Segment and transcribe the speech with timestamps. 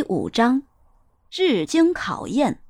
[0.00, 0.62] 第五章，
[1.30, 2.62] 日经考验。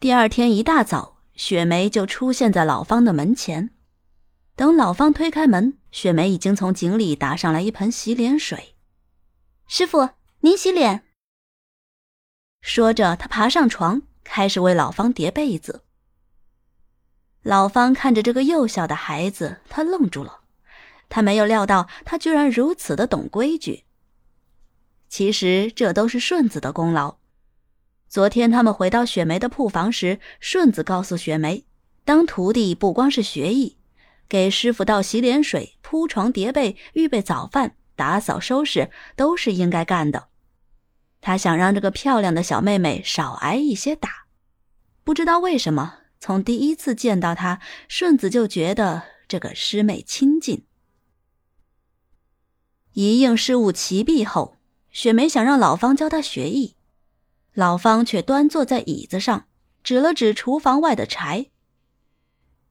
[0.00, 3.76] 第二天一大早，雪梅就出现在老方的门前。
[4.56, 8.74] 等老方推开门，雪梅已经从井里打上来一盆洗脸水。
[9.66, 10.08] 师傅，
[10.40, 11.04] 您洗脸。
[12.62, 15.84] 说着，她爬上床，开始为老方叠被子。
[17.42, 20.40] 老方看着这个幼小的孩子，他愣住了。
[21.10, 23.84] 他没有料到，他居然如此的懂规矩。
[25.08, 27.16] 其实这都是顺子的功劳。
[28.08, 31.64] 昨天他们回到雪梅的铺房时，顺子告诉雪梅，
[32.04, 33.76] 当徒弟不光是学艺，
[34.28, 40.28] 给师傅倒洗脸水、铺床叠被、预备早饭、打扫收拾，都是应该干的。
[41.20, 44.26] 他想让这个漂亮的小妹妹少挨一些打。
[45.04, 50.64] 不知道为什么，从第一次见到她，顺子就觉得这个师妹亲近。
[52.92, 54.57] 一应事务齐毕后，
[54.90, 56.74] 雪梅想让老方教她学艺，
[57.54, 59.46] 老方却端坐在椅子上，
[59.82, 61.50] 指了指厨房外的柴：“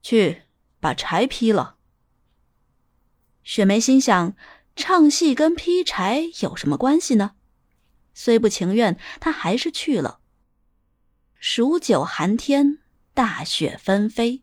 [0.02, 0.42] 去
[0.80, 1.76] 把柴劈了。”
[3.42, 4.34] 雪梅心想：
[4.76, 7.32] 唱戏跟劈柴有什么关系呢？
[8.12, 10.20] 虽不情愿，她还是去了。
[11.38, 12.78] 数九寒天，
[13.14, 14.42] 大雪纷飞，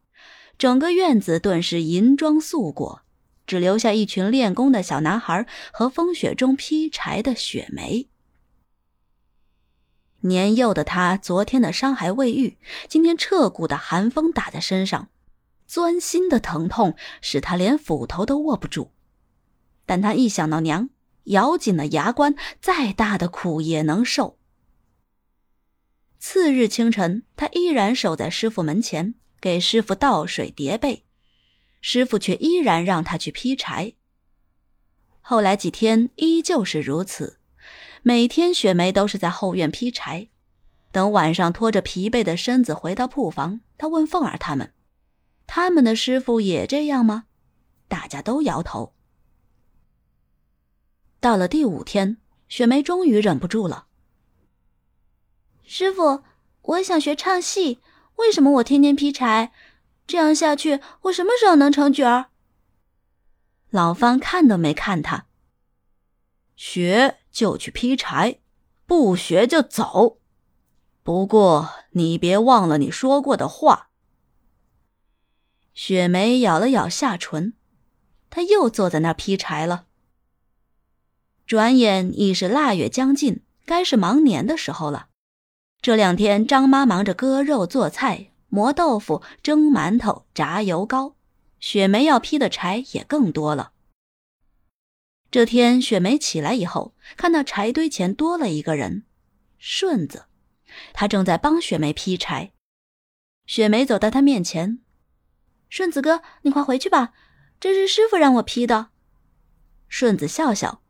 [0.57, 3.04] 整个院子顿时银装素裹。
[3.45, 8.07] 只留下一群练功的小男孩和风雪中劈柴的雪梅。
[10.21, 12.57] 年幼的他，昨天的伤还未愈，
[12.89, 15.09] 今天彻骨的寒风打在身上，
[15.67, 18.91] 钻心的疼痛使他连斧头都握不住。
[19.85, 20.89] 但他一想到娘，
[21.25, 24.39] 咬紧了牙关，再大的苦也能受。
[26.17, 31.04] 次日清晨，他依然守在师傅门前，给师傅倒水叠被。
[31.88, 33.94] 师傅却依然让他去劈柴。
[35.22, 37.38] 后来几天依旧是如此，
[38.02, 40.30] 每天雪梅都是在后院劈柴。
[40.91, 44.74] 等晚上拖着疲惫的身子回到铺房，他问凤儿他们
[45.45, 47.25] ：“他们的师傅也这样吗？”
[47.88, 48.95] 大家都摇头。
[51.19, 53.85] 到了第五天，雪梅终于忍不住了
[55.63, 56.24] ：“师傅，
[56.63, 57.79] 我想学唱戏，
[58.16, 59.51] 为什么我天天劈柴？”
[60.07, 62.27] 这样下去，我什么时候能成角儿？
[63.69, 65.25] 老方看都没看他，
[66.55, 68.39] 学就去劈柴，
[68.85, 70.19] 不学就走。
[71.03, 73.89] 不过你别忘了你说过的话。
[75.73, 77.53] 雪梅咬了咬下唇，
[78.29, 79.88] 她又坐在那儿劈柴了。
[81.45, 85.09] 转眼已是腊月将近，该是忙年的时候了。
[85.81, 88.31] 这两天，张妈忙着割肉做菜。
[88.55, 91.17] 磨豆腐、蒸馒头、炸油糕，
[91.59, 93.73] 雪梅要劈的柴也更多了。
[95.29, 99.03] 这天，雪梅起来以后，看到柴堆前多了一个人，
[99.57, 100.27] 顺子，
[100.94, 102.53] 他正在帮雪梅劈柴。
[103.45, 104.79] 雪梅走到他面前
[105.67, 107.11] ：“顺子哥，你快回去吧，
[107.59, 108.91] 这是师傅让我劈的。”
[109.89, 110.81] 顺子笑笑：“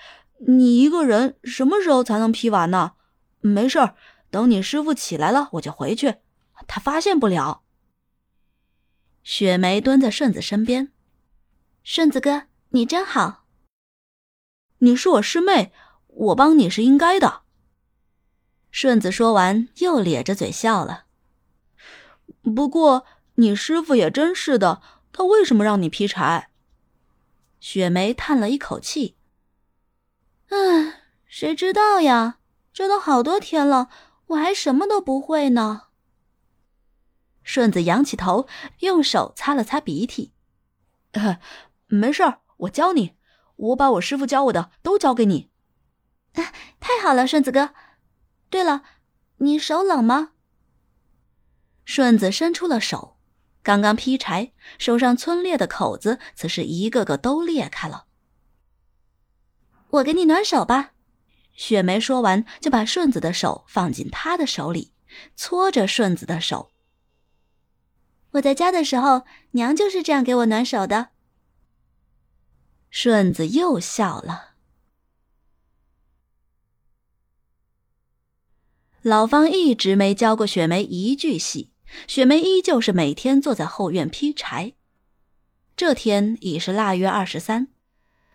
[0.48, 2.94] 你一个人什么时候才能劈完呢？
[3.42, 3.94] 没事儿，
[4.30, 6.14] 等你师傅起来了，我就回去。”
[6.66, 7.62] 他发现不了。
[9.22, 10.92] 雪梅蹲在顺子身边，
[11.82, 13.44] 顺子哥，你真好。
[14.78, 15.72] 你是我师妹，
[16.06, 17.42] 我帮你是应该的。
[18.70, 21.06] 顺子说完，又咧着嘴笑了。
[22.54, 23.06] 不过
[23.36, 26.50] 你师傅也真是的，他为什么让你劈柴？
[27.58, 29.16] 雪梅叹了一口气。
[30.50, 32.38] 唉，谁知道呀？
[32.72, 33.88] 这都好多天了，
[34.26, 35.85] 我还什么都不会呢。
[37.46, 38.48] 顺子仰起头，
[38.80, 40.32] 用手擦了擦鼻涕。
[41.86, 43.14] 没事儿，我教你。
[43.54, 45.50] 我把我师傅教我的都教给你。
[46.34, 47.70] 太好了，顺子哥。
[48.50, 48.82] 对了，
[49.36, 50.32] 你手冷吗？
[51.84, 53.16] 顺子伸出了手，
[53.62, 58.06] 刚刚劈柴，手上皴裂的口子，此时一个个都裂开了。
[59.90, 60.94] 我给你暖手吧。
[61.54, 64.92] 雪梅说完，就把顺子的手放进他的手里，
[65.36, 66.72] 搓着顺子的手。
[68.36, 71.08] 我在家的时候，娘就是这样给我暖手的。
[72.90, 74.56] 顺子又笑了。
[79.02, 81.70] 老方一直没教过雪梅一句戏，
[82.08, 84.72] 雪梅依旧是每天坐在后院劈柴。
[85.76, 87.68] 这天已是腊月二十三，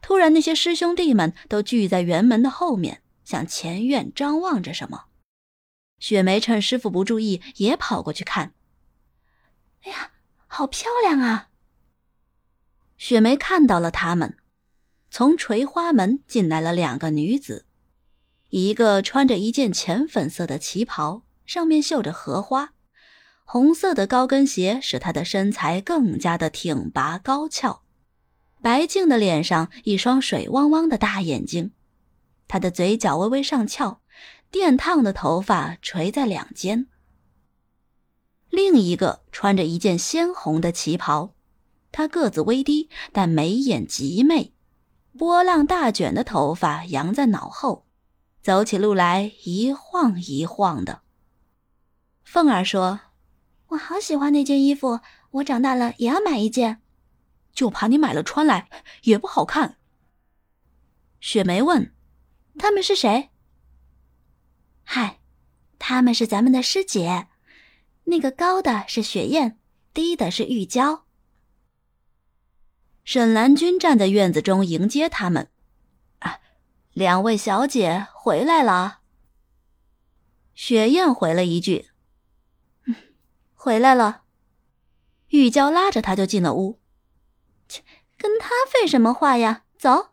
[0.01, 5.06] 突然那些师兄弟们都聚在园门的后面，向前院张望着什么。
[6.00, 8.53] 雪梅趁师傅不注意，也跑过去看。
[9.83, 10.12] 哎呀，
[10.48, 11.50] 好漂亮啊！
[12.98, 14.38] 雪梅看到了他们，
[15.10, 17.66] 从垂花门进来了两个女子，
[18.50, 22.74] 一个穿着一件浅粉色的旗袍，上面绣着荷花，
[23.44, 27.81] 红色的高跟鞋使她的身材更加的挺拔高翘。
[28.62, 31.72] 白净的脸上一双水汪汪的大眼睛，
[32.48, 34.01] 她的嘴角微微上翘，
[34.51, 36.86] 电烫的头发垂在两肩。
[38.51, 41.33] 另一个穿着一件鲜红的旗袍，
[41.92, 44.53] 她个子微低，但眉眼极媚。
[45.18, 47.86] 波浪大卷的头发扬在脑后，
[48.42, 51.01] 走起路来一晃一晃的。
[52.24, 53.00] 凤儿说
[53.69, 55.00] ：“我好喜欢那件衣服，
[55.31, 56.81] 我长大了也要买一件，
[57.53, 58.69] 就怕你买了穿来
[59.03, 59.77] 也不好看。”
[61.19, 61.94] 雪梅问
[62.57, 63.30] ：“他们是谁
[64.83, 65.19] ？”“嗨，
[65.80, 67.27] 他们是咱们的师姐，
[68.12, 69.58] 那个高的是雪雁，
[69.94, 71.06] 低的是玉娇。”
[73.06, 75.50] 沈兰君站在院子中迎接他们。
[76.94, 79.00] 两位小姐回来了。
[80.54, 81.88] 雪雁回了一句
[83.56, 84.24] ：“回来了。”
[85.30, 86.81] 玉娇拉着他就进了屋。
[87.69, 87.81] 切，
[88.18, 89.63] 跟他废什么话呀？
[89.78, 90.10] 走。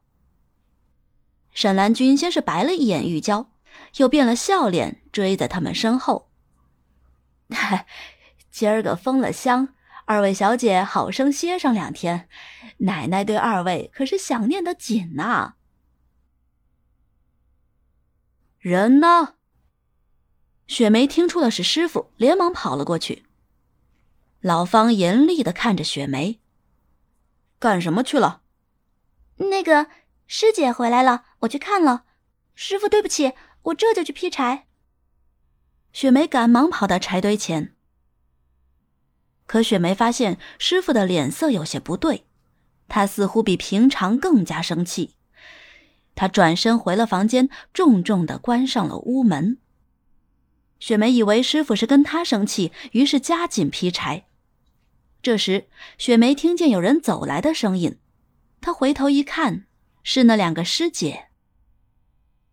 [1.50, 3.50] 沈兰君先是白了一眼玉娇，
[3.96, 6.27] 又变了笑脸，追在他们身后。
[7.50, 7.86] 嗨，
[8.50, 9.74] 今儿个封了香。
[10.04, 12.28] 二位小姐，好生歇上两天，
[12.78, 15.56] 奶奶对二位可是想念的紧呐。
[18.58, 19.34] 人呢？
[20.66, 23.24] 雪梅听出了是师傅，连忙跑了过去。
[24.40, 26.40] 老方严厉的看着雪梅，
[27.58, 28.42] 干什么去了？
[29.36, 29.88] 那个
[30.26, 32.04] 师姐回来了，我去看了。
[32.54, 34.67] 师傅，对不起，我这就去劈柴。
[35.92, 37.74] 雪梅赶忙跑到柴堆前。
[39.46, 42.24] 可雪梅发现师傅的脸色有些不对，
[42.86, 45.14] 他似乎比平常更加生气。
[46.14, 49.58] 他转身回了房间，重重的关上了屋门。
[50.80, 54.26] 雪梅以为师傅是跟他生气，于是加紧劈柴。
[55.22, 57.98] 这时，雪梅听见有人走来的声音，
[58.60, 59.66] 她回头一看，
[60.02, 61.28] 是那两个师姐。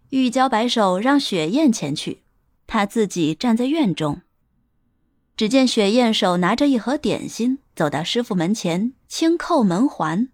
[0.09, 2.23] 玉娇摆手让雪雁前去，
[2.67, 4.21] 他自己站在院中。
[5.37, 10.29] 只见雪雁手拿着一盒点心，走到师傅门前，轻叩门环。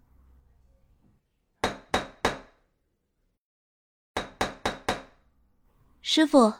[6.00, 6.54] 师傅，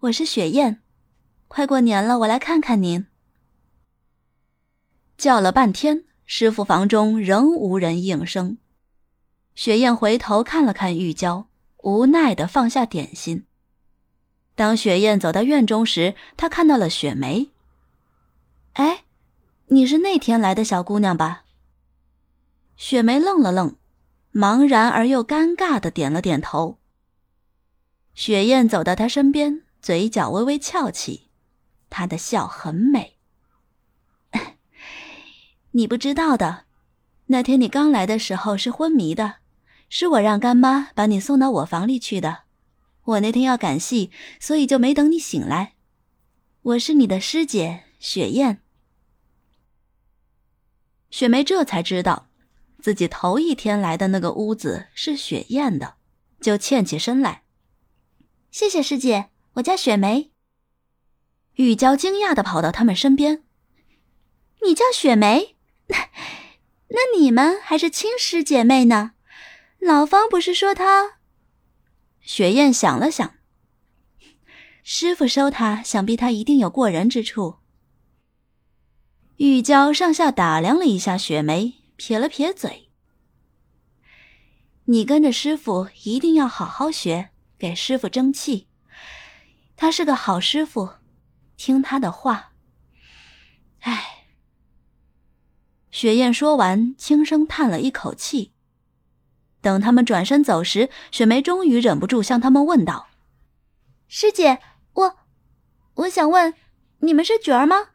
[0.00, 0.80] 我是雪雁，
[1.46, 3.06] 快过年了，我来看看您。
[5.16, 8.58] 叫了半天，师傅房中仍无人应声。
[9.54, 11.46] 雪雁回头看了看玉娇，
[11.78, 13.44] 无奈的放下点心。
[14.54, 17.50] 当雪雁走到院中时，她看到了雪梅。
[18.74, 19.04] 哎，
[19.66, 21.44] 你是那天来的小姑娘吧？
[22.76, 23.76] 雪梅愣了愣，
[24.32, 26.78] 茫然而又尴尬的点了点头。
[28.14, 31.28] 雪雁走到她身边，嘴角微微翘起，
[31.90, 33.16] 她的笑很美。
[35.72, 36.64] 你不知道的，
[37.26, 39.38] 那天你刚来的时候是昏迷的，
[39.88, 42.43] 是我让干妈把你送到我房里去的。
[43.04, 44.10] 我那天要赶戏，
[44.40, 45.74] 所以就没等你醒来。
[46.62, 48.62] 我是你的师姐雪雁。
[51.10, 52.28] 雪梅这才知道，
[52.80, 55.96] 自己头一天来的那个屋子是雪雁的，
[56.40, 57.42] 就欠起身来。
[58.50, 60.30] 谢谢师姐，我叫雪梅。
[61.54, 63.44] 玉娇惊讶的跑到他们身边
[64.64, 65.56] ：“你叫雪梅？
[65.88, 66.08] 那
[66.88, 69.12] 那你们还是亲师姐妹呢？
[69.78, 71.18] 老方不是说他……”
[72.24, 73.34] 雪雁想了想，
[74.82, 77.56] 师傅收他，想必他一定有过人之处。
[79.36, 82.88] 玉娇上下打量了一下雪梅，撇了撇嘴
[84.86, 87.28] ：“你跟着师傅一定要好好学，
[87.58, 88.68] 给师傅争气。
[89.76, 90.94] 他是个好师傅，
[91.58, 92.54] 听他的话。”
[93.80, 94.24] 唉。
[95.90, 98.53] 雪雁说完，轻声叹了一口气。
[99.64, 103.08] 等他们转身走时，雪梅终于忍不住向他们问道
[104.06, 104.58] ：“师姐，
[104.92, 105.16] 我，
[105.94, 106.52] 我想问，
[106.98, 107.88] 你们是角儿吗？”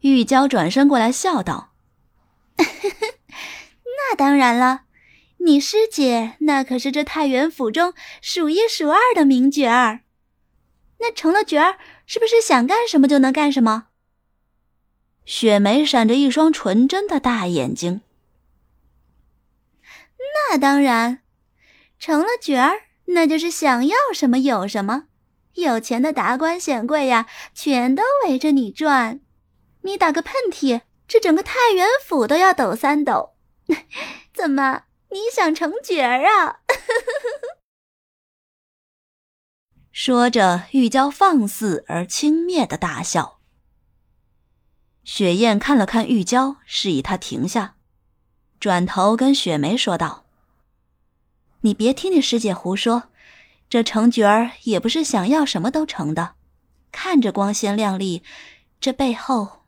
[0.00, 1.72] 玉娇转身过来笑道
[2.60, 4.82] ：“那当然了，
[5.38, 10.00] 你师姐那可是这太原府中数一数二的名角儿。
[10.98, 13.86] 那成了角儿，是不是想干什么就能干什么？”
[15.24, 18.02] 雪梅闪着一双纯真的大眼睛。
[20.50, 21.22] 那当然，
[21.98, 25.08] 成了角儿，那就是想要什么有什么，
[25.54, 29.20] 有钱的达官显贵呀，全都围着你转。
[29.82, 33.34] 你打个喷嚏，这整个太原府都要抖三抖。
[34.32, 36.60] 怎么，你想成角儿啊？
[39.92, 43.40] 说着，玉娇放肆而轻蔑的大笑。
[45.02, 47.76] 雪雁看了看玉娇，示意她停下，
[48.60, 50.26] 转头跟雪梅说道
[51.68, 53.10] ：“你别听你师姐胡说，
[53.68, 56.34] 这成角儿也不是想要什么都成的。
[56.90, 58.22] 看着光鲜亮丽，
[58.80, 59.64] 这背后……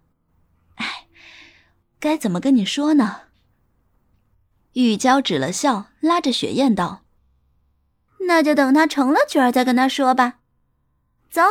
[0.77, 1.07] 哎，
[1.99, 3.25] 该怎么跟你说呢？”
[4.73, 7.03] 玉娇止了笑，拉着雪雁道
[8.27, 10.39] ：“那就等他成了角儿再跟他说吧。
[11.31, 11.43] 走，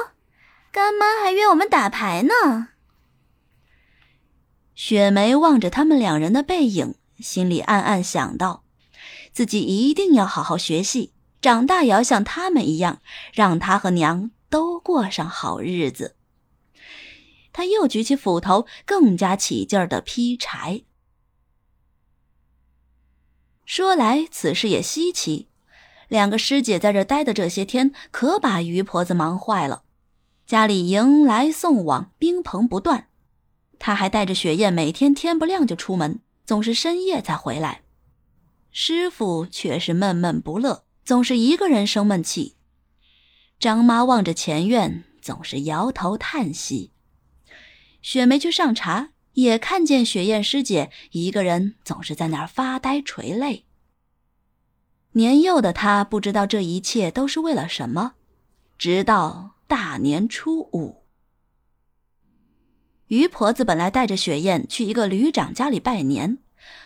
[0.71, 2.69] 干妈还约我们打牌呢。”
[4.73, 8.63] 雪梅望着他们两人的背影，心里暗暗想到：
[9.31, 13.01] 自己一定要好好学戏，长大也要像他们一样，
[13.33, 16.15] 让他和娘都过上好日子。
[17.51, 20.83] 他又举起斧头，更加起劲儿的劈柴。
[23.65, 25.47] 说来此事也稀奇，
[26.07, 29.83] 两个师姐在这待的这些天，可把于婆子忙坏了，
[30.45, 33.07] 家里迎来送往，宾朋不断。
[33.77, 37.83] 她还带着雪雁，每天天不亮就出门，总是深夜才回来。
[38.71, 42.55] 师傅却是闷闷不乐，总是一个人生闷气。
[43.59, 46.91] 张妈望着前院，总是摇头叹息。
[48.01, 49.11] 雪梅去上茶。
[49.33, 53.65] 也看见雪雁师姐一个人，总是在那儿发呆垂泪。
[55.13, 58.15] 年幼的她不知道这一切都是为了什么，
[58.77, 61.05] 直到大年初五，
[63.07, 66.39] 于婆子本来带着雪雁去一个旅长家里拜年，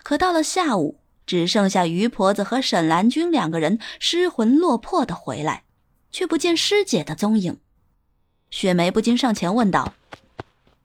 [0.04, 5.64] 可到了下午，只剩下于婆子和沈兰君两个人失魂落魄的回来，
[6.12, 7.60] 却不见师姐的踪影。
[8.50, 9.94] 雪梅不禁上前问道：“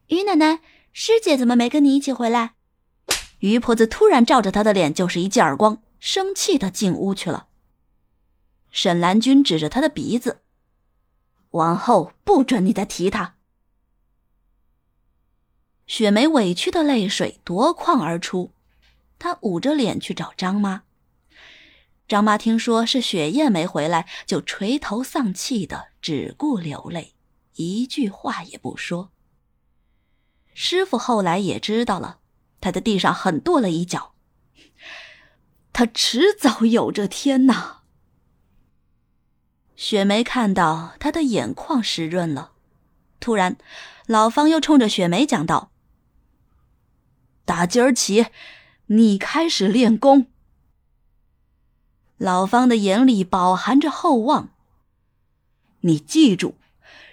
[0.08, 2.54] 于奶奶。”师姐怎么没跟你一起回来？
[3.38, 7.46] 于婆子突然照着她的脸就是一记耳光，生气的进屋去了。
[8.72, 10.40] 沈兰君指着他的鼻子
[11.52, 13.36] ：“往后不准你再提他。”
[15.86, 18.50] 雪梅委屈的泪水夺眶而出，
[19.18, 20.82] 她捂着脸去找张妈。
[22.06, 27.14] 张妈听说是雪雁没回来，就垂头丧气的只顾流泪，
[27.56, 29.10] 一句话也不说。
[30.54, 32.20] 师傅后来也知道了，
[32.60, 34.14] 他在地上狠跺了一脚。
[35.72, 37.82] 他迟早有这天呐。
[39.76, 42.52] 雪梅看到他的眼眶湿润了，
[43.20, 43.58] 突然，
[44.06, 45.70] 老方又冲着雪梅讲道
[47.44, 48.26] ：“打今儿起，
[48.88, 50.26] 你开始练功。”
[52.18, 54.50] 老方的眼里饱含着厚望。
[55.80, 56.56] 你记住。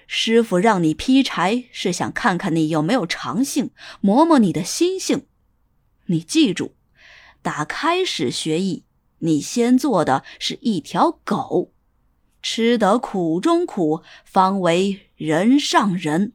[0.07, 5.25] 师傅让你劈柴，是想看看你有没有长性，磨磨你的心性。
[6.05, 6.75] 你记住，
[7.41, 8.83] 打开始学艺，
[9.17, 11.71] 你先做的是一条狗，
[12.43, 16.33] 吃得苦中苦，方为人上人。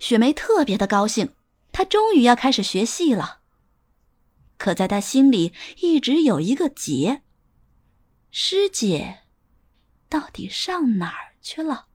[0.00, 1.30] 雪梅特别的高兴，
[1.70, 3.42] 她终于要开始学戏了。
[4.56, 7.22] 可在他心里一直有一个结：
[8.30, 9.20] 师姐，
[10.08, 11.34] 到底上哪儿？
[11.40, 11.86] 去了。